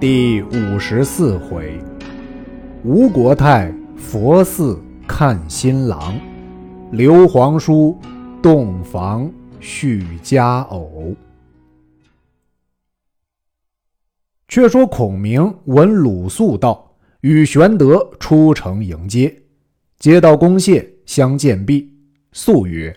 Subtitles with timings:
[0.00, 1.76] 第五十四回，
[2.84, 6.16] 吴国太佛寺看新郎，
[6.92, 7.98] 刘皇叔
[8.40, 11.16] 洞房续佳偶。
[14.46, 19.42] 却说孔明闻鲁肃到，与玄德出城迎接，
[19.98, 21.92] 接到公谢，相见毕，
[22.30, 22.96] 肃曰：“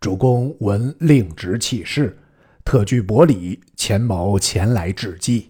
[0.00, 2.16] 主公闻令侄弃世，
[2.64, 5.49] 特具薄礼，前谋前来致祭。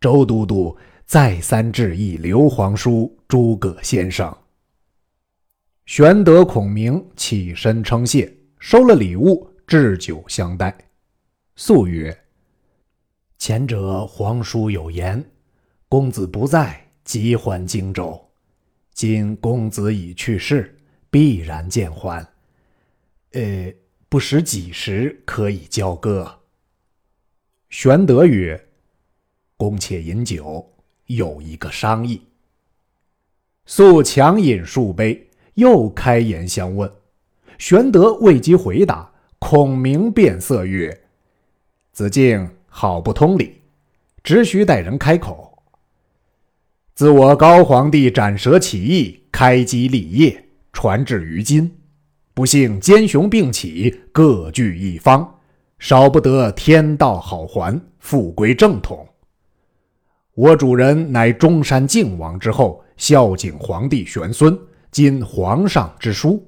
[0.00, 4.36] 周都督再三致意刘皇叔、诸葛先生。”
[5.86, 10.76] 玄德、孔明起身称谢，收了礼物，置酒相待。
[11.54, 12.16] 肃曰。
[13.38, 15.24] 前者皇叔有言，
[15.88, 18.20] 公子不在，即还荆州。
[18.92, 20.76] 今公子已去世，
[21.10, 22.26] 必然见还。
[23.32, 23.72] 呃，
[24.08, 26.40] 不识几时可以交割？
[27.68, 28.65] 玄德曰
[29.56, 30.72] ：“公且饮酒，
[31.06, 32.22] 有一个商议。”
[33.66, 36.90] 肃强饮数杯，又开言相问。
[37.58, 41.02] 玄德未及回答，孔明变色曰
[41.92, 43.62] ：“子敬。”好不通理，
[44.22, 45.56] 只需待人开口。
[46.94, 51.74] 自我高皇帝斩蛇起义，开基立业，传至于今，
[52.34, 55.38] 不幸奸雄并起，各据一方，
[55.78, 59.08] 少不得天道好还，复归正统。
[60.36, 64.54] 我主人乃中山靖王之后，孝景皇帝玄孙，
[64.90, 66.46] 今皇上之叔，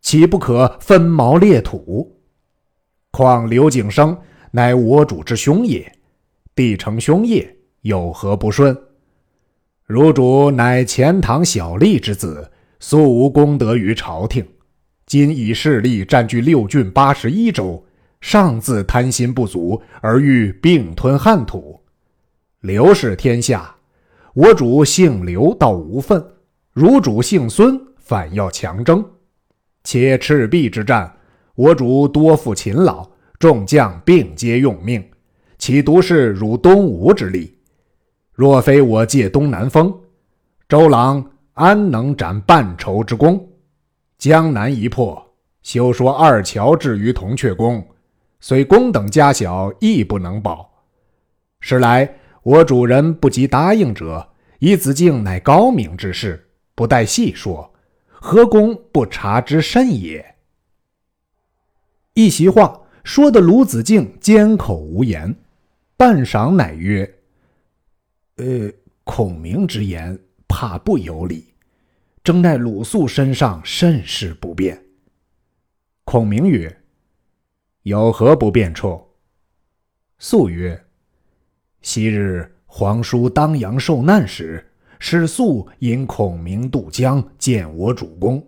[0.00, 2.16] 岂不可分毛裂土？
[3.10, 4.16] 况刘景升。
[4.52, 5.92] 乃我主之兄也，
[6.54, 8.78] 弟承兄业，有何不顺？
[9.84, 14.46] 汝主乃钱塘小吏之子，素无功德于朝廷，
[15.06, 17.84] 今以势力占据六郡八十一州，
[18.20, 21.80] 尚自贪心不足而欲并吞汉土。
[22.64, 23.76] 刘氏天下，
[24.32, 26.26] 我主姓刘倒无份，
[26.72, 29.04] 汝主姓孙反要强征。
[29.82, 31.14] 且赤壁之战，
[31.56, 33.06] 我主多负勤劳。
[33.38, 35.06] 众将并皆用命，
[35.58, 37.54] 岂独是如东吴之力？
[38.32, 39.94] 若非我借东南风，
[40.66, 41.22] 周郎
[41.52, 43.46] 安能斩半筹之功？
[44.16, 45.22] 江南一破，
[45.62, 47.86] 休说二乔至于铜雀宫，
[48.40, 50.72] 虽宫等家小，亦不能保。
[51.60, 52.10] 时来
[52.44, 57.74] 我主人不及答应者，以子敬乃高明之士，不待细说，
[58.06, 60.36] 何公不察之甚也？
[62.14, 62.80] 一席话。
[63.02, 65.36] 说的鲁子敬缄口无言，
[65.94, 67.18] 半晌乃曰
[68.36, 68.72] ：“呃，
[69.04, 70.18] 孔明之言
[70.48, 71.52] 怕不有理，
[72.22, 74.82] 正在鲁肃身上甚是不便。”
[76.04, 76.74] 孔明曰
[77.84, 79.06] ：“有何不便处？”
[80.18, 80.82] 肃曰
[81.84, 84.66] ：“昔日皇叔当阳受难时，
[84.98, 88.42] 使肃引孔明渡江见我主公。”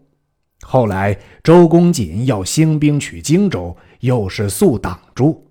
[0.65, 5.45] 后来周公瑾要兴兵取荆州，又是速挡住；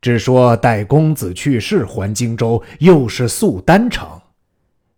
[0.00, 4.08] 只说待公子去世还荆州，又是速单城。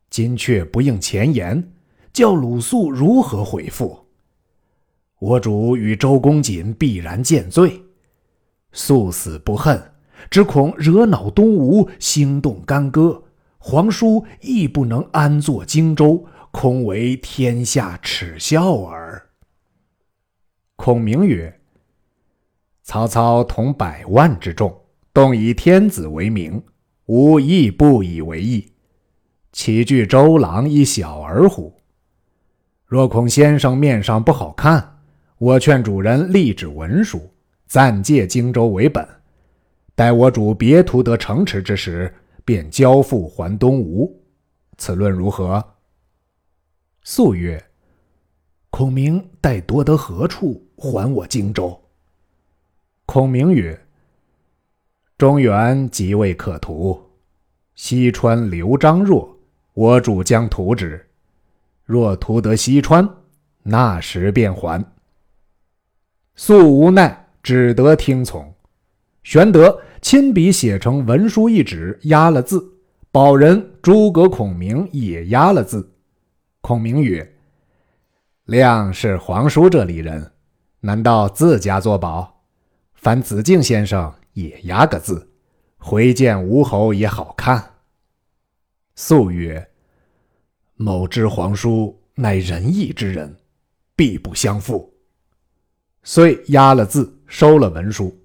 [0.08, 1.72] 今却不应前言，
[2.12, 4.06] 叫鲁肃如何回复？
[5.18, 7.82] 我主与周公瑾必然见罪，
[8.70, 9.82] 速死不恨，
[10.30, 13.22] 只恐惹恼东吴，兴动干戈，
[13.58, 16.26] 皇叔亦不能安坐荆州。
[16.50, 19.28] 空为天下耻笑耳。
[20.76, 21.60] 孔明曰
[22.82, 24.74] ：“曹操统百万之众，
[25.12, 26.60] 动以天子为名，
[27.04, 28.72] 吾亦不以为意。
[29.52, 31.74] 岂惧周郎一小儿乎？
[32.86, 35.00] 若恐先生面上不好看，
[35.36, 37.20] 我劝主人立纸文书，
[37.66, 39.06] 暂借荆州为本，
[39.98, 42.14] 待我主别图得城池之时，
[42.44, 44.16] 便交付还东吴。
[44.76, 45.74] 此论如何？”
[47.02, 47.60] 肃曰
[48.70, 51.76] ：“孔明待夺得何处，还我荆州？”
[53.06, 53.76] 孔明曰
[55.18, 57.10] ：“中原即未可图，
[57.74, 59.36] 西川刘璋弱，
[59.74, 61.04] 我主将图之。
[61.84, 63.16] 若图得西川，
[63.64, 64.80] 那时便还。”
[66.36, 68.54] 肃无奈，只得听从。
[69.24, 72.78] 玄德亲笔写成文书一纸，压了字，
[73.10, 75.94] 保人诸葛孔明也压了字。
[76.60, 77.36] 孔明曰
[78.46, 80.32] ：“亮是皇叔这里人，
[80.80, 82.42] 难道自家作保？
[82.94, 85.30] 凡子敬先生也压个字，
[85.78, 87.74] 回见吴侯也好看。”
[88.94, 89.68] 肃曰
[90.76, 93.36] ：“某知皇叔乃仁义之人，
[93.94, 94.92] 必不相负。”
[96.02, 98.16] 遂压了字，收了文书，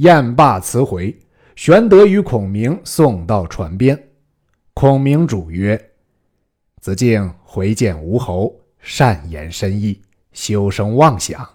[0.00, 1.16] 宴罢辞回。
[1.56, 4.08] 玄德与孔明送到船边，
[4.72, 5.90] 孔明主曰
[6.80, 10.00] ：“子敬回见吴侯，善言深意，
[10.32, 11.46] 休生妄想。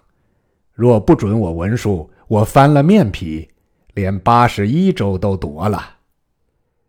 [0.72, 3.50] 若不准我文书，我翻了面皮，
[3.94, 5.96] 连八十一州都夺了。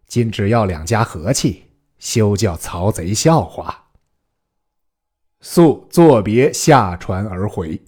[0.05, 1.63] 今只要两家和气，
[1.97, 3.85] 休叫曹贼笑话。”
[5.41, 7.81] 素作别下船而回，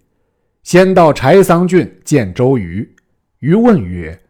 [0.63, 2.95] 先到柴桑郡见周瑜。
[3.39, 4.21] 瑜问曰：“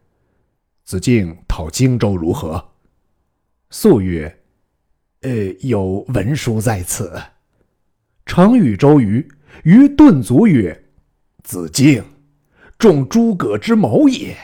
[0.85, 2.63] 子敬讨荆州如何？”
[3.71, 4.39] 素曰
[5.21, 5.29] ：“呃，
[5.61, 7.19] 有文书在此。”
[8.27, 9.27] 常与周瑜。
[9.63, 10.85] 瑜顿足曰
[11.43, 12.03] ：“子敬，
[12.77, 14.37] 中诸葛之谋也。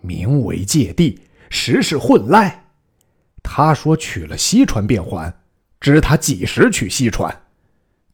[0.00, 1.20] 名为借地，
[1.50, 2.64] 实是混赖。
[3.42, 5.32] 他说取了西川便还，
[5.78, 7.42] 知他几时取西川？”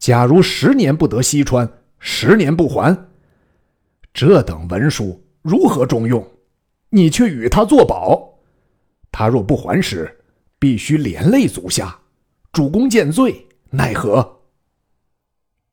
[0.01, 1.71] 假如十年不得西川，
[2.01, 3.07] 十年不还，
[4.13, 6.27] 这等文书如何中用？
[6.89, 8.39] 你却与他作保，
[9.11, 10.25] 他若不还时，
[10.59, 11.99] 必须连累足下。
[12.53, 14.41] 主公见罪，奈何？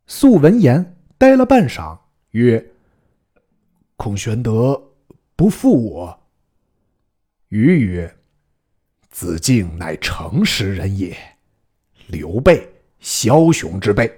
[0.08, 1.98] 素闻言，呆了半晌，
[2.32, 2.72] 曰
[3.96, 4.82] ：“孔玄德
[5.36, 6.20] 不负我。”
[7.50, 8.18] 瑜曰
[9.12, 11.16] ：“子敬乃诚实人也。
[12.08, 12.68] 刘备。”
[13.02, 14.14] 枭雄之辈，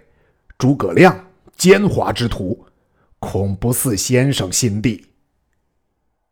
[0.58, 2.66] 诸葛亮奸猾之徒，
[3.20, 5.06] 恐不似先生心地。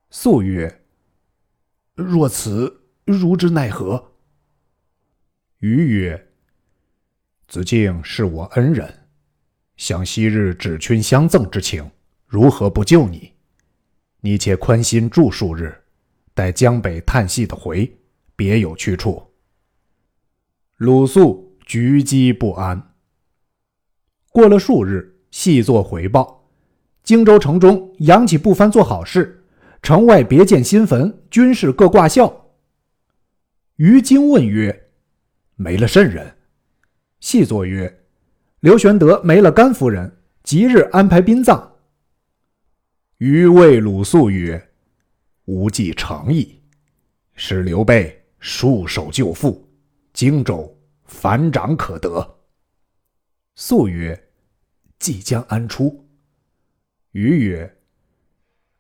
[0.09, 0.83] 素曰
[1.95, 4.13] ：“若此，如之奈何？”
[5.59, 6.31] 瑜曰
[7.47, 9.07] ：“子敬是我恩人，
[9.77, 11.91] 想昔日指君相赠之情，
[12.25, 13.33] 如何不救你？
[14.21, 15.83] 你且宽心住数日，
[16.33, 17.97] 待江北探细的回，
[18.35, 19.33] 别有去处。”
[20.77, 21.47] 鲁肃。
[21.69, 22.95] 局机不安。
[24.31, 26.50] 过了数日，细作回报：
[27.03, 29.38] 荆州城中扬起布帆做好事，
[29.81, 32.51] 城外别建新坟，军士各挂孝。
[33.77, 34.89] 于京问曰
[35.55, 36.35] ：“没了甚人？”
[37.19, 38.03] 细作曰
[38.61, 41.77] ：“刘玄德没了甘夫人，即日安排殡葬。”
[43.19, 44.69] 于谓鲁肃曰
[45.45, 46.61] ：“无计成矣，
[47.33, 49.61] 使刘备束手就缚，
[50.13, 50.75] 荆州。”
[51.09, 52.37] 反掌可得。
[53.55, 54.29] 肃曰
[54.99, 56.07] ：“即将安出？”
[57.13, 57.77] 于曰：“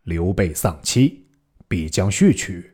[0.09, 1.23] 刘备丧妻，
[1.67, 2.67] 必将续娶。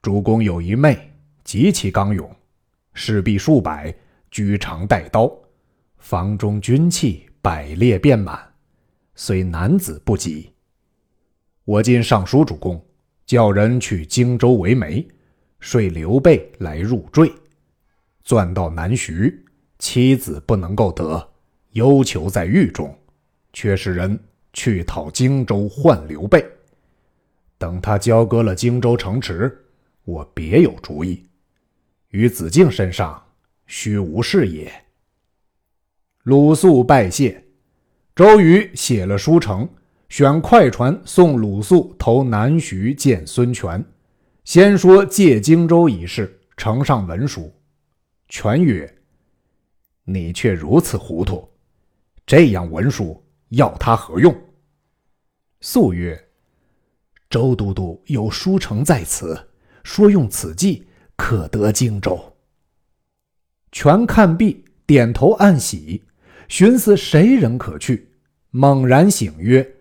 [0.00, 1.12] 主公有一妹，
[1.42, 2.30] 极其刚勇，
[2.94, 3.92] 士婢数百，
[4.30, 5.28] 居常带刀，
[5.96, 8.54] 房中军器百列遍满，
[9.16, 10.52] 虽男子不及。
[11.64, 12.80] 我今上书主公，
[13.26, 15.04] 叫人去荆州为媒，
[15.58, 17.32] 说刘备来入赘。”
[18.22, 19.44] 钻到南徐，
[19.80, 21.30] 妻子不能够得，
[21.72, 22.96] 忧囚在狱中，
[23.52, 24.20] 却使人
[24.58, 26.44] 去讨荆州换刘备。
[27.58, 29.56] 等他交割了荆州城池，
[30.02, 31.24] 我别有主意。
[32.08, 33.24] 于子敬身上，
[33.68, 34.68] 须无事也。
[36.24, 37.40] 鲁肃拜谢，
[38.16, 39.68] 周瑜写了书呈，
[40.08, 43.84] 选快船送鲁肃投南徐见孙权，
[44.42, 47.54] 先说借荆州一事，呈上文书。
[48.28, 48.92] 权曰
[50.02, 51.48] ：“你却如此糊涂，
[52.26, 54.36] 这样文书要他何用？”
[55.60, 56.28] 素曰
[57.28, 59.48] ：“周都督有书城在此，
[59.82, 62.36] 说用此计可得荆州。”
[63.72, 66.04] 权看毕，点头暗喜，
[66.48, 68.08] 寻思谁人可去，
[68.50, 69.76] 猛然醒曰：“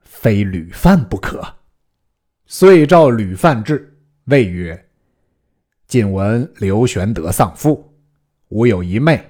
[0.00, 1.56] 非吕范不可。”
[2.46, 4.88] 遂召吕范至，谓曰。
[5.86, 7.94] 近闻刘玄德丧父，
[8.48, 9.26] 吾有一妹，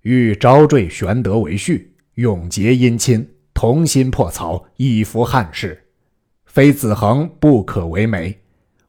[0.00, 5.86] 欲招赘玄德为婿，永结姻亲，同心破曹，以服汉室。
[6.46, 8.36] 非子恒不可为媒，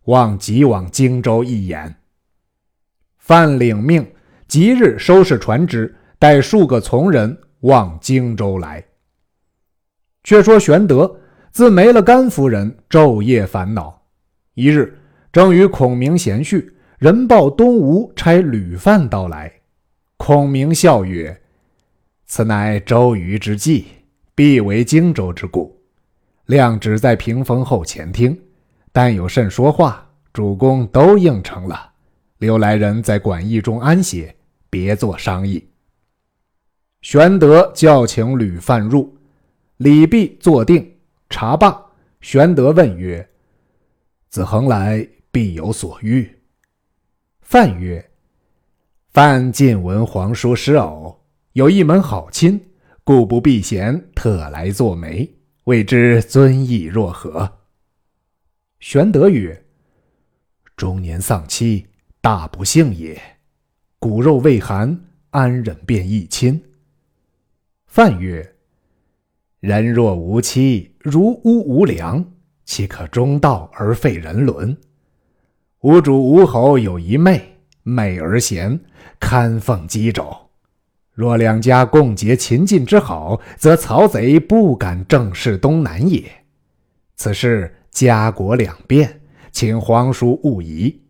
[0.05, 1.95] 望即往荆州一言。
[3.17, 4.05] 范领命，
[4.47, 8.83] 即日收拾船只，带数个从人往荆州来。
[10.23, 11.19] 却说玄德
[11.51, 14.01] 自没了甘夫人，昼夜烦恼。
[14.53, 14.97] 一日，
[15.31, 16.75] 正与孔明闲叙。
[16.97, 19.51] 人报东吴差吕范到来，
[20.17, 21.41] 孔明笑曰
[22.27, 23.85] ：“此乃周瑜之计，
[24.35, 25.79] 必为荆州之故。
[26.45, 28.37] 亮只在屏风后前听，
[28.91, 31.91] 但有甚说话，主公都应承了。
[32.39, 34.35] 留来人在馆驿中安歇，
[34.69, 35.67] 别做商议。”
[37.01, 39.15] 玄德叫请吕范入，
[39.77, 40.93] 礼毕坐定，
[41.29, 41.83] 茶罢，
[42.19, 43.27] 玄德问曰
[44.29, 46.29] ：“子恒来，必有所欲？”
[47.41, 48.11] 范曰
[49.13, 51.23] ：“范近闻皇叔失偶，
[51.53, 52.59] 有一门好亲，
[53.11, 55.29] 故不避嫌，特来作媒，
[55.65, 57.57] 未知尊意若何？”
[58.79, 59.65] 玄德曰
[60.77, 61.87] ：“中年丧妻，
[62.21, 63.21] 大不幸也。
[63.99, 64.97] 骨肉未寒，
[65.31, 66.63] 安忍便易亲？”
[67.85, 68.55] 范曰
[69.59, 72.25] ：“人若无妻，如屋无梁，
[72.63, 74.77] 岂可中道而废人伦？
[75.81, 78.79] 吾主吴侯有一妹，美而贤，
[79.19, 80.40] 堪奉箕肘。
[81.13, 86.23] 若两家共结秦晋之好，则曹贼不敢正视东南也。
[87.15, 91.01] 此事家国两便，请皇叔勿疑。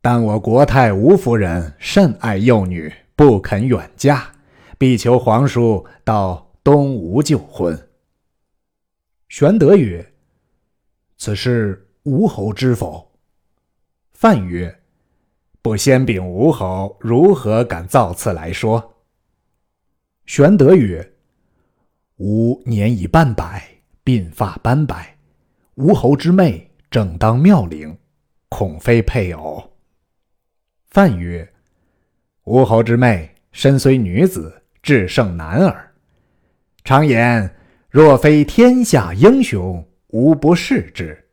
[0.00, 4.32] 但我国太吴夫人甚爱幼女，不肯远嫁。”
[4.78, 7.88] 必求皇叔到东吴就婚。
[9.28, 10.12] 玄德曰
[11.18, 13.10] ：“此事吴侯知否？”
[14.14, 14.77] 范曰
[15.68, 18.94] ：“不先禀吴侯，如何敢造次来说？”
[20.24, 21.12] 玄德曰
[22.16, 23.62] ：“吾年已半百，
[24.02, 25.18] 鬓发斑白，
[25.74, 27.94] 吴侯之妹正当妙龄，
[28.48, 29.62] 恐非配偶。”
[30.88, 31.46] 范曰
[32.44, 35.92] ：“吴侯之妹身虽女子。”至胜男儿，
[36.82, 37.54] 常言
[37.90, 41.27] 若非天下英雄，无不视之。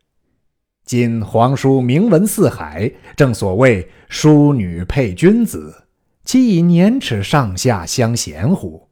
[0.85, 5.87] 今皇叔名闻四海，正所谓淑女配君子，
[6.23, 8.87] 岂以年齿上下相嫌乎？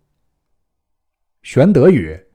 [1.43, 2.25] 玄德曰：“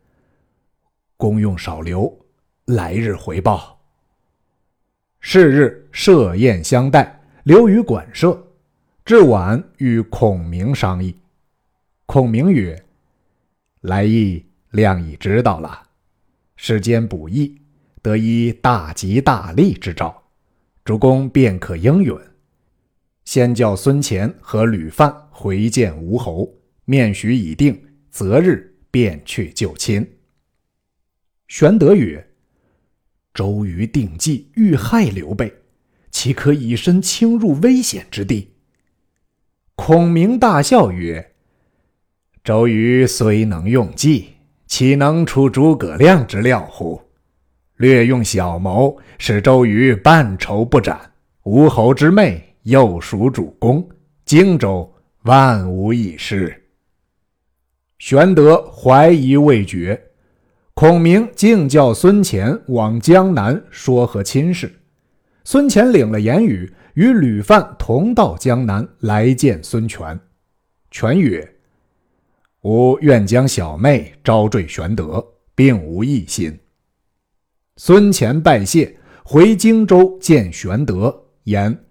[1.19, 2.25] 公用少留，
[2.67, 3.81] 来日回报。”
[5.19, 8.41] 是日设宴相待，留于馆舍。
[9.05, 11.17] 至晚，与孔明商议。
[12.07, 12.81] 孔明曰
[13.83, 15.83] ：“来意亮已知道了，
[16.55, 17.61] 世间补益，
[18.03, 20.23] 得一大吉大利之兆，
[20.85, 22.15] 主公便可应允。
[23.25, 26.49] 先叫孙乾和吕范回见吴侯，
[26.85, 30.07] 面许已定，择日便去就亲。”
[31.49, 32.29] 玄德曰
[33.35, 35.53] ：“周瑜定计欲害刘备，
[36.11, 38.55] 岂可以身轻入危险之地？”
[39.77, 41.35] 孔明大笑曰。
[42.45, 44.31] 周瑜虽能用计，
[44.67, 47.03] 岂能出诸葛亮之料乎？
[47.79, 51.01] 略用小谋，使周瑜半筹不展。
[51.45, 53.89] 吴侯之妹又属主公，
[54.25, 54.93] 荆州
[55.23, 56.55] 万无一失。
[57.99, 60.01] 玄德怀疑未决，
[60.75, 64.71] 孔明竟叫孙乾往江南说和亲事。
[65.45, 70.19] 孙乾领了言语，与吕范同到江南来见孙权。
[70.91, 71.49] 权曰。
[72.63, 76.59] 吾愿将小妹招赘玄德，并无异心。
[77.81, 81.85] 孙乾拜谢，回荆州见玄德，言：“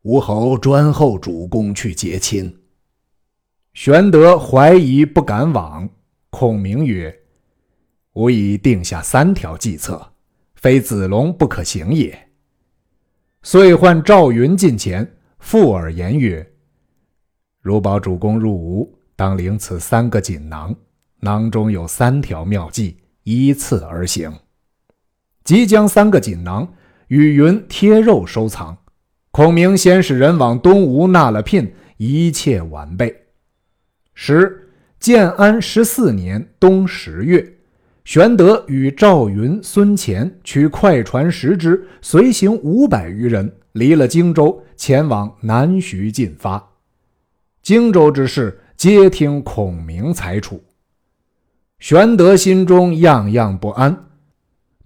[0.00, 2.50] 吴侯专候主公去结亲。”
[3.74, 5.86] 玄德怀疑，不敢往。
[6.30, 7.14] 孔明曰
[8.14, 10.14] ：“吾已定下三条计策，
[10.54, 12.30] 非子龙不可行也。”
[13.44, 15.06] 遂唤赵云近前，
[15.38, 16.54] 附耳言曰
[17.60, 20.74] ：“如保主公入吴。”当领此三个锦囊，
[21.20, 24.32] 囊中有三条妙计，依次而行。
[25.44, 26.74] 即将三个锦囊
[27.08, 28.76] 与云贴肉收藏。
[29.30, 33.14] 孔明先使人往东吴纳了聘，一切完备。
[34.14, 34.70] 十
[35.00, 37.54] 建安十四年冬十月，
[38.04, 46.70] 玄德与赵云、孙乾取快船十只，随行五百余人，离了荆州，前往南徐进发。
[47.62, 48.58] 荆州之事。
[48.74, 50.60] 皆听孔明裁处，
[51.78, 54.06] 玄德心中样样不安。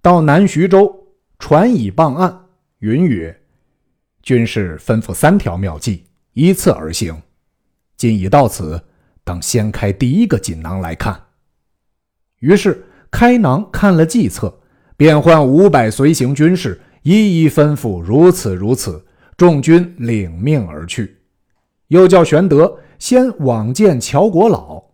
[0.07, 2.47] 到南徐州，船已傍岸。
[2.79, 3.37] 云曰
[4.23, 7.21] ：“军士吩咐三条妙计，依次而行。
[7.97, 8.81] 今已到此，
[9.25, 11.21] 等先开第一个锦囊来看。”
[12.39, 14.61] 于是开囊看了计策，
[14.97, 19.05] 便唤五百随行军士，一一吩咐如此如此。
[19.37, 21.17] 众军领命而去，
[21.89, 22.79] 又叫玄德。
[23.01, 24.85] 先往见乔国老，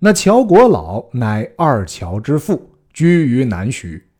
[0.00, 4.10] 那乔国老乃二乔之父，居于南徐。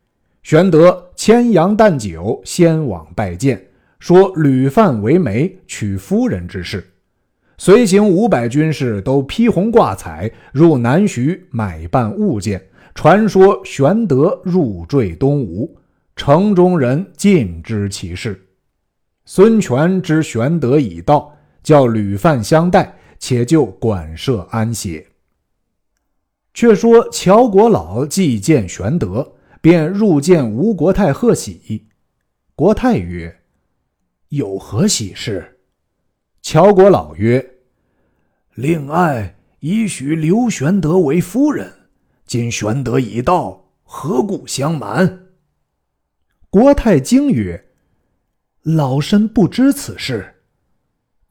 [0.45, 3.59] 玄德牵羊担酒，先往拜见，
[3.97, 6.87] 说吕范为媒，娶夫人之事。
[7.57, 12.63] 随行五百军士都披红挂彩，入南徐买办物件。
[12.93, 15.75] 传说玄德入赘东吴，
[16.15, 18.39] 城中人尽知其事。
[19.25, 22.95] 孙权知玄德已到，叫吕范相待。
[23.17, 25.07] 且就馆舍安歇。
[26.53, 29.34] 却说乔国老既见玄德，
[29.65, 31.87] 便入见吴国太贺喜。
[32.53, 33.35] 国太曰
[34.29, 35.57] ：“有何喜事？”
[36.43, 37.43] 乔国老曰
[38.53, 41.73] ：“令爱已许刘玄德为夫人，
[42.27, 45.29] 今玄德已到，何故相瞒？”
[46.51, 47.65] 国太惊曰
[48.61, 50.43] ：“老身不知此事。”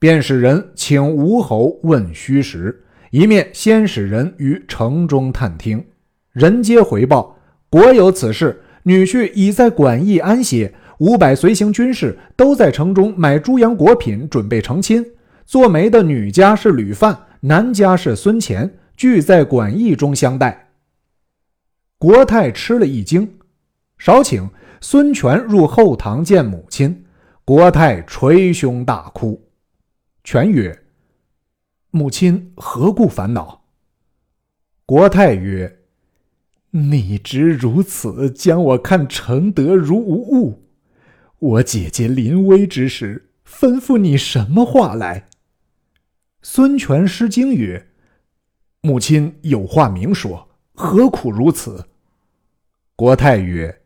[0.01, 5.87] 便使人请吴侯问虚实，一面先使人于城中探听，
[6.33, 7.34] 人皆回报：
[7.75, 15.05] 果有此事，女婿已在馆驿安歇，五百随行军士都在城中买猪羊果品，准备成亲。
[15.45, 20.69] 做媒的女家是吕范，男家是孙乾，俱在馆驿中相待。
[21.99, 23.39] 国泰吃了一惊，
[23.99, 24.49] 少请
[24.81, 27.05] 孙权入后堂见母亲。
[27.45, 29.49] 国泰捶胸大哭。
[30.23, 30.85] 权曰
[31.91, 33.65] ：“母亲何故烦恼？”
[34.87, 35.79] 国泰曰
[36.77, 40.65] ：“你直如此将我看承德如无物，
[41.39, 45.29] 我姐姐临危之时吩咐你什么话来？”
[46.43, 47.87] 孙权失惊曰
[48.83, 51.87] ：“母亲有话明说，何苦如此？”
[52.97, 53.83] 国泰曰：“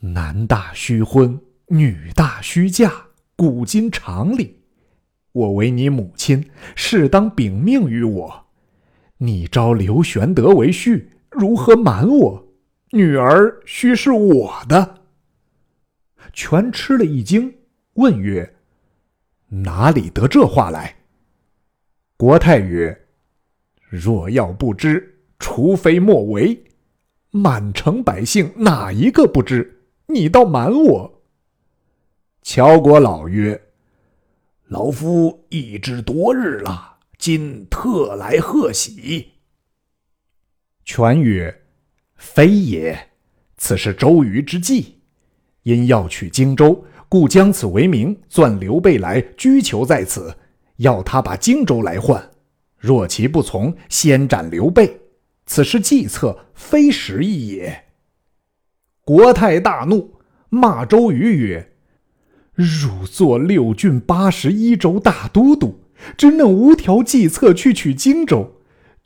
[0.00, 2.92] 男大须婚，女大须嫁，
[3.34, 4.58] 古今常理。”
[5.32, 8.46] 我为你母亲，适当禀命于我。
[9.18, 11.06] 你招刘玄德为婿，
[11.38, 12.48] 如何瞒我？
[12.90, 15.02] 女儿须是我的。
[16.32, 17.54] 全吃了一惊，
[17.94, 18.56] 问曰
[19.48, 20.96] ：“哪里得这话来？”
[22.18, 23.06] 国泰曰
[23.88, 26.64] ：“若要不知，除非莫为。
[27.30, 29.82] 满城百姓哪一个不知？
[30.06, 31.22] 你倒瞒我。”
[32.42, 33.60] 乔国老曰。
[34.66, 39.32] 老夫已知多日了，今特来贺喜。
[40.88, 41.54] 权曰
[42.16, 42.98] ：“非也，
[43.58, 45.00] 此是周瑜之计，
[45.64, 50.34] 因要取荆州，故将此为名，钻刘备来拘囚在此，
[50.76, 52.30] 要他把荆州来换。
[52.78, 54.98] 若其不从，先斩刘备。
[55.44, 57.84] 此是计策，非时意也。”
[59.04, 60.14] 国泰大怒，
[60.48, 61.70] 骂周瑜曰。
[62.54, 65.80] 汝作六郡八十一州大都督，
[66.16, 68.57] 只能无条计策去取荆州，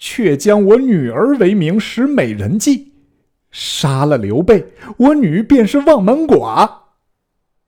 [0.04, 2.90] 却将我女儿为名使美人计，
[3.52, 6.68] 杀了刘备，我女便是望门寡。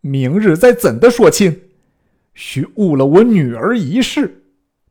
[0.00, 1.70] 明日再怎的说亲，
[2.34, 4.42] 须误了我女儿一世，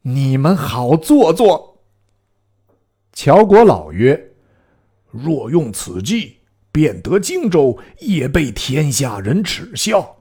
[0.04, 1.84] 你们好做作。
[3.12, 4.32] 乔国老曰
[5.12, 6.38] ：“若用此计，
[6.72, 10.16] 便得荆州，也被天下人耻笑。”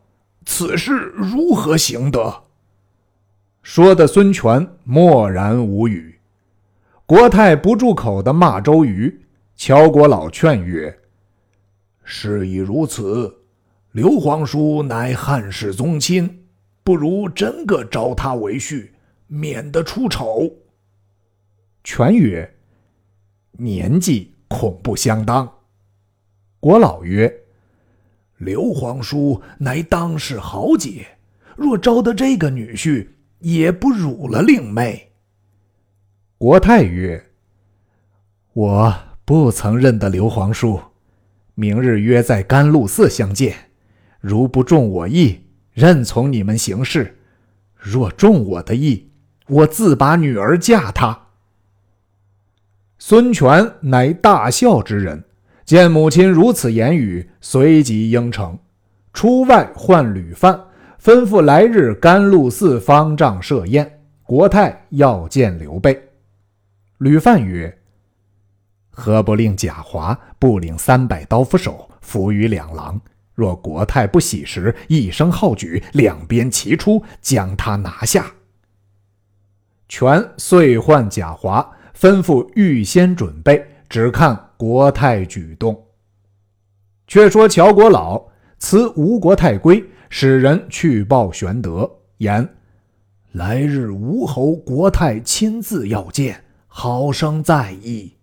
[0.45, 2.43] 此事如何行得？
[3.63, 6.12] 说的孙权默然无语。
[7.07, 9.21] 国泰不住口的骂周瑜。
[9.55, 10.99] 乔国老劝曰
[12.03, 13.43] ：“事已如此，
[13.93, 16.45] 刘皇叔乃汉室宗亲，
[16.83, 18.91] 不如真个招他为婿，
[19.29, 20.51] 免得出丑。”
[21.85, 22.55] 权曰
[23.59, 25.49] ：“年纪恐不相当。”
[26.59, 27.33] 国老曰。
[28.39, 31.07] 刘皇叔乃当世豪杰，
[31.57, 33.07] 若招得这个女婿，
[33.39, 35.12] 也不辱了令妹。
[36.43, 37.27] 国泰曰
[38.53, 40.81] ：“我不曾认得刘皇叔，
[41.55, 43.55] 明日约在甘露寺相见。
[44.19, 47.13] 如不中我意，任从你们行事；
[47.77, 49.13] 若中我的意，
[49.47, 51.27] 我自把女儿嫁他。”
[52.99, 55.23] 孙权乃大孝之人。
[55.65, 58.59] 见母亲如此言语，随即应承，
[59.13, 60.61] 出外唤吕范，
[61.01, 64.01] 吩咐来日甘露寺方丈设宴。
[64.25, 66.09] 国泰要见刘备。
[67.03, 67.81] 吕范曰
[68.89, 73.01] ：“何不令贾华不领三百刀斧手，伏于两廊？
[73.35, 78.33] 若国泰不喜时，一声号举，两边齐出，将他拿下。”
[79.89, 84.51] 权遂唤贾华，吩咐预先准备，只看。
[84.57, 85.89] 国泰举动。
[87.09, 88.29] 却说乔国老
[88.61, 92.49] 辞吴国太归，使人去报玄德，言
[93.33, 98.15] 来日吴侯国泰亲自要见，好生在意。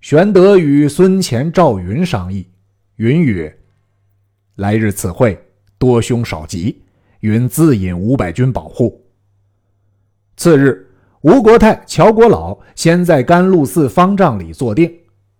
[0.00, 2.46] 玄德与孙乾、赵云商议，
[2.94, 3.58] 云曰
[4.54, 5.36] ：“来日此会
[5.78, 6.80] 多凶少吉，
[7.20, 9.04] 云自引五百军保护。”
[10.38, 10.84] 次日。
[11.22, 14.88] 吴国太、乔国老先在甘露寺方丈里坐定，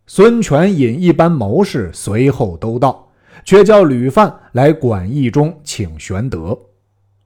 [0.08, 3.08] 孙权引一班谋士随后都到，
[3.44, 6.58] 却叫吕范来馆驿中请玄德。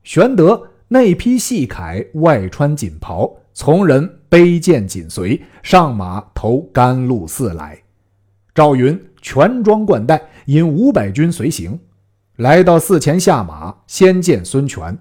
[0.02, 7.78] 玄德内披细铠，外穿锦袍，从人背剑紧随，上马投甘露寺来。
[8.54, 11.78] 赵云全装冠带，引五百军随行，
[12.36, 14.96] 来到寺前下马，先见孙权。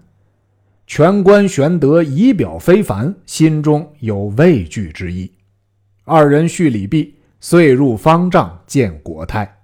[0.86, 5.32] 权官玄德仪表非凡，心中有畏惧之意。
[6.04, 9.60] 二人叙礼毕，遂入方丈见国泰。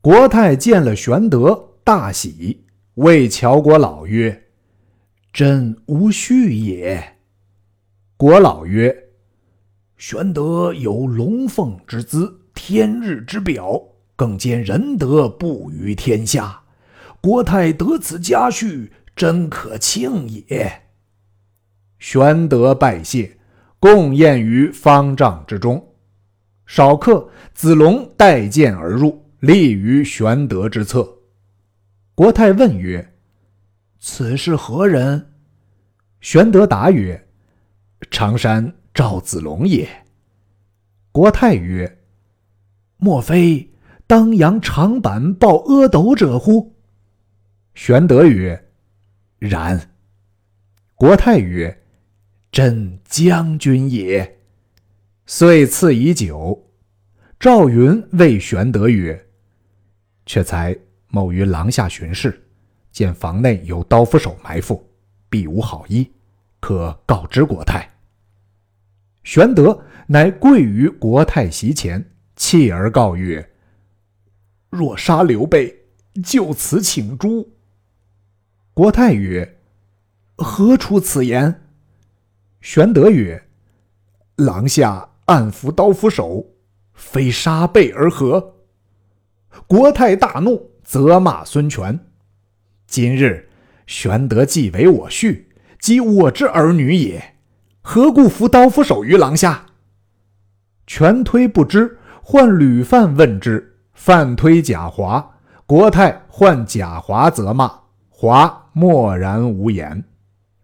[0.00, 4.42] 国泰见了玄德，大喜，谓乔国老曰
[5.32, 7.16] ：“朕无序也。”
[8.22, 9.08] 国老曰
[9.98, 13.82] ：“玄德有龙凤之姿，天日之表，
[14.14, 16.62] 更兼仁德布于天下。
[17.20, 20.72] 国太得此佳婿，真可庆也。”
[21.98, 23.36] 玄德拜谢，
[23.80, 25.84] 共宴于方丈之中。
[26.64, 31.12] 少客，子龙带剑而入，立于玄德之侧。
[32.14, 33.14] 国泰问曰
[33.98, 35.32] ：“此是何人？”
[36.22, 37.20] 玄德答曰
[38.10, 39.88] ：“常山赵子龙也。”
[41.12, 41.98] 国泰曰
[42.96, 43.70] ：“莫非
[44.06, 46.74] 当阳长坂抱阿斗者乎？”
[47.74, 48.70] 玄德曰
[49.38, 49.90] ：“然。”
[50.94, 51.82] 国泰曰
[52.52, 54.38] ：“真将军也。”
[55.26, 56.70] 遂赐以酒。
[57.38, 59.26] 赵云谓玄德曰
[60.26, 60.76] ：“却才
[61.08, 62.46] 某于廊下巡视，
[62.90, 64.88] 见房内有刀斧手埋伏，
[65.28, 66.10] 必无好意，
[66.60, 67.88] 可告知国泰。”
[69.24, 73.50] 玄德乃跪于国泰席前，泣而告曰
[74.70, 75.84] ：“若杀刘备，
[76.24, 77.48] 就此请诛。”
[78.74, 79.58] 国泰曰
[80.36, 81.62] ：“何出此言？”
[82.60, 83.48] 玄德曰
[84.36, 86.44] ：“廊下。”暗伏刀斧手，
[86.94, 88.56] 非杀备而何？
[89.68, 91.98] 国泰大怒，责骂孙权。
[92.88, 93.48] 今日
[93.86, 95.44] 玄德既为我婿，
[95.78, 97.31] 即我之儿女也，
[97.84, 99.66] 何故伏刀斧手于廊下？
[100.86, 105.34] 权推不知，唤吕范问之，范推贾华，
[105.66, 107.70] 国泰唤贾华责骂，
[108.08, 110.04] 华默然无言。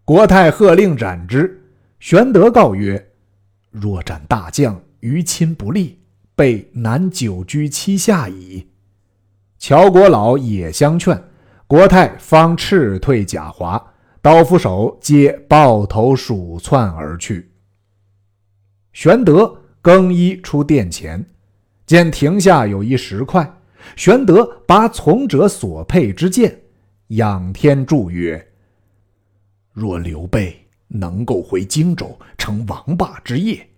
[0.05, 1.61] 国泰喝令斩之。
[1.99, 3.05] 玄德告曰。
[3.73, 5.99] 若斩大将，于亲不利，
[6.37, 8.69] 备难久居期下矣。
[9.59, 11.21] 乔国老也相劝，
[11.67, 17.51] 国泰方斥退贾华，刀斧手皆抱头鼠窜而去。
[18.93, 21.25] 玄德更衣出殿前，
[21.87, 23.61] 见亭下有一石块，
[23.97, 26.61] 玄德拔从者所佩之剑，
[27.09, 28.53] 仰天祝曰
[29.73, 30.57] ：“若刘备。”
[30.91, 33.69] 能够回荆州，成王霸之业，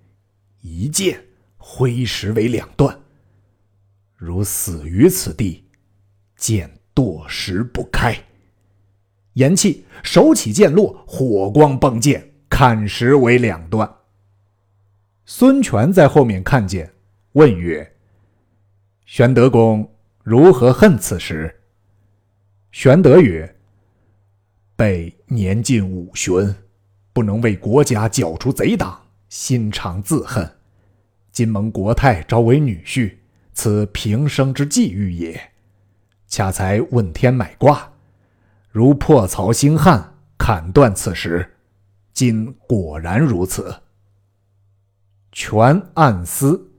[0.61, 1.21] 一剑
[1.57, 2.97] 挥石为两段。
[4.15, 5.65] 如死于此地，
[6.37, 8.17] 剑堕石不开。
[9.41, 13.91] 言讫，手起剑落，火光迸溅，砍石为两段。
[15.25, 16.93] 孙权在后面看见，
[17.33, 17.95] 问曰
[19.07, 19.91] ：“玄德公
[20.23, 21.63] 如何恨此时？”
[22.71, 23.57] 玄德曰
[24.77, 26.55] ：“备年近五旬。”
[27.13, 30.49] 不能为国家剿除贼党，心常自恨。
[31.33, 33.17] 今蒙国太招为女婿，
[33.53, 35.51] 此平生之际遇也。
[36.29, 37.90] 恰才问天买卦，
[38.73, 41.57] 如破曹兴汉，砍断此时。
[42.13, 43.75] 今果然如此。
[45.33, 46.71] 权暗思：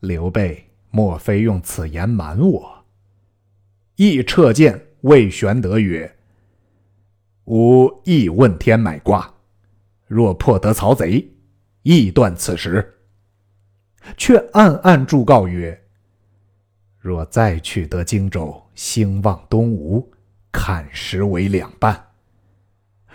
[0.00, 2.84] 刘备莫非用此言瞒我？
[3.96, 6.16] 亦撤剑谓玄德曰。
[7.46, 9.32] 吾亦问天买卦，
[10.06, 11.32] 若破得曹贼，
[11.82, 12.98] 亦断此时。
[14.18, 15.82] 却暗暗祝告曰：
[16.98, 20.10] 若再取得荆州，兴旺东吴，
[20.52, 22.08] 砍石为两半。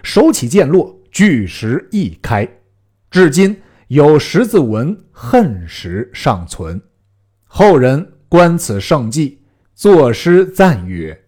[0.04, 2.48] 手起剑落，巨石一开，
[3.10, 6.82] 至今有十字纹“恨石”尚存。
[7.46, 9.42] 后人观此胜迹，
[9.74, 11.20] 作诗赞曰。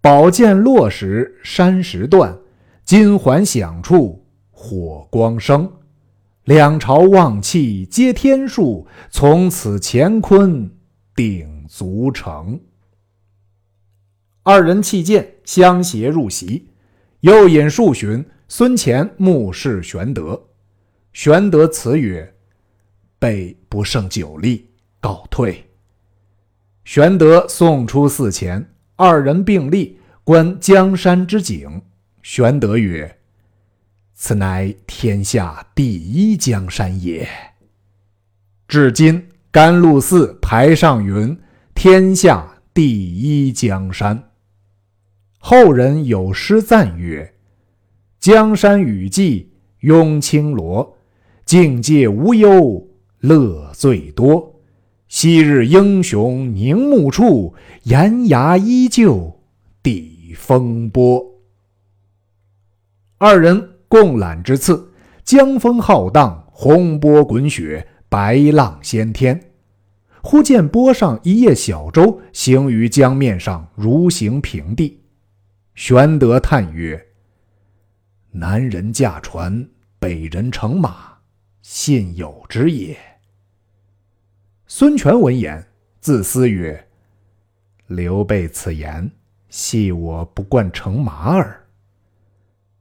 [0.00, 2.36] 宝剑落时山石断，
[2.84, 5.70] 金环响处火光生。
[6.44, 10.68] 两朝望气皆天数，从此乾坤
[11.14, 12.58] 鼎足成。
[14.44, 16.68] 二人弃剑，相携入席。
[17.20, 20.48] 又饮数巡，孙乾目视玄德。
[21.12, 22.34] 玄德辞曰
[23.20, 25.70] ：“备不胜酒力，告退。”
[26.84, 28.68] 玄德送出寺前。
[28.96, 31.80] 二人并立，观江山之景。
[32.22, 33.18] 玄德曰
[34.14, 37.28] ：“此乃天下第一江山也。
[38.66, 41.38] 至今甘露寺牌上云
[41.74, 44.30] ：‘天下第一江山。’
[45.44, 47.34] 后人有诗赞曰
[48.20, 49.44] ：‘江山雨霁
[49.80, 50.96] 拥青罗，
[51.44, 52.86] 境界无忧
[53.18, 54.54] 乐最多。’”
[55.08, 59.42] 昔日英雄凝目处，岩崖依旧
[59.82, 61.22] 抵风波。
[63.18, 64.92] 二人共览之次，
[65.24, 69.38] 江风浩荡，洪波滚雪，白浪掀天。
[70.22, 75.01] 忽见波上一叶小舟行于江面上，如行平地。
[75.74, 77.02] 玄德叹曰
[78.30, 79.66] ：“南人驾船，
[79.98, 81.16] 北人乘马，
[81.62, 82.94] 信有之也。”
[84.68, 85.66] 孙权闻言，
[85.98, 86.88] 自思曰
[87.88, 89.10] ：“刘备此言，
[89.48, 91.58] 系我不惯乘马耳。”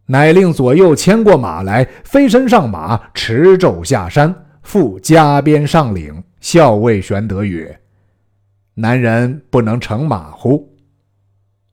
[0.08, 7.82] 乃令左右牵过马来，飞身上马，持胄下山，复加鞭上领，笑谓玄德曰
[8.76, 10.70] ：“南人不能乘马乎？”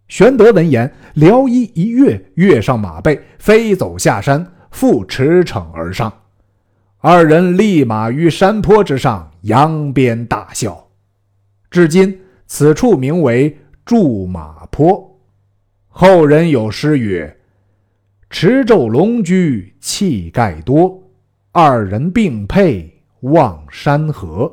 [0.09, 6.11] 玄德闻言，撩衣一跃，跃上马背，飞走下山，复驰骋而上。
[7.01, 10.89] 二人立马于山坡之上，扬鞭大笑。
[11.71, 15.21] 至今此处名为驻马坡。
[15.89, 17.37] 后人有诗曰
[18.31, 21.03] ：“持胄龙驹气盖多，
[21.53, 22.91] 二人并辔
[23.21, 24.51] 望山河。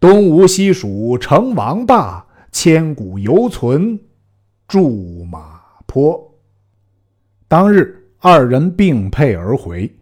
[0.00, 4.00] 东吴西蜀成王霸，千古犹存。”
[4.72, 6.34] 驻马坡。
[7.46, 9.94] 当日二人并辔而回，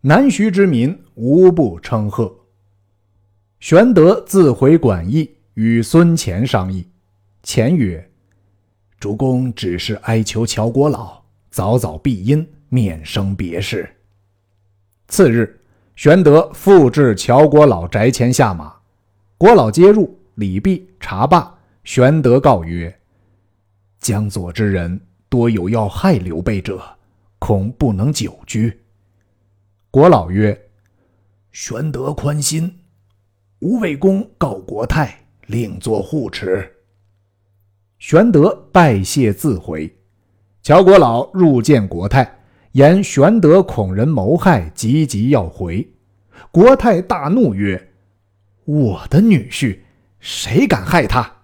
[0.00, 2.36] 南徐之民无不称贺。
[3.60, 6.84] 玄德自回馆驿，与孙乾商议。
[7.44, 8.10] 乾曰
[8.98, 13.88] ：“主公只是哀求乔国老早早避阴，免生别事。”
[15.06, 15.60] 次日，
[15.94, 18.74] 玄德复至乔国老宅前下马，
[19.38, 21.56] 国老接入，礼毕，茶罢。
[21.84, 22.92] 玄德告曰：
[23.98, 26.80] 江左之人多有要害刘备者，
[27.38, 28.82] 恐不能久居。
[29.90, 30.68] 国老曰
[31.50, 32.78] ：“玄德宽心，
[33.60, 36.72] 吾魏公告国泰，另作护持。”
[37.98, 39.92] 玄德拜谢自回。
[40.62, 42.40] 乔国老入见国泰，
[42.72, 45.88] 言玄德恐人谋害，急急要回。
[46.52, 47.92] 国泰大怒曰
[48.66, 49.80] ：“我的女婿，
[50.20, 51.38] 谁敢害他？”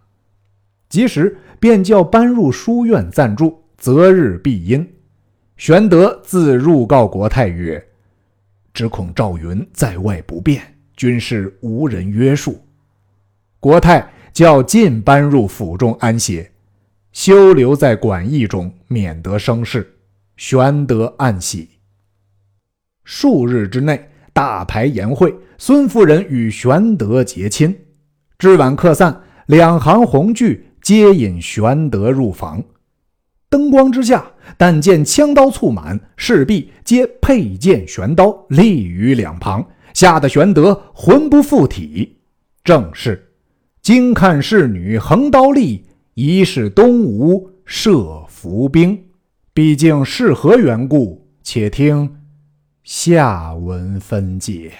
[0.88, 1.38] 及时。
[1.62, 4.84] 便叫搬入书院暂住，择日必阴。
[5.56, 7.80] 玄德自入告国泰曰
[8.74, 10.60] ：“只恐赵云在外不便，
[10.96, 12.60] 军事无人约束。”
[13.60, 16.50] 国泰叫尽搬入府中安歇，
[17.12, 19.88] 休留在馆驿中，免得生事。
[20.36, 21.70] 玄德暗喜。
[23.04, 27.72] 数日之内，大排筵会，孙夫人与玄德结亲。
[28.36, 30.60] 至晚客散，两行红炬。
[30.82, 32.62] 接引玄德入房，
[33.48, 39.64] 灯光之下，但见枪刀簇满，势必皆佩剑玄刀立于两旁，
[39.94, 42.18] 吓得玄德魂不附体。
[42.64, 43.32] 正是
[43.80, 48.98] 惊看侍女横刀立，疑是东吴设伏兵。
[49.54, 51.28] 毕竟是何缘故？
[51.42, 52.18] 且听
[52.84, 54.72] 下文分解。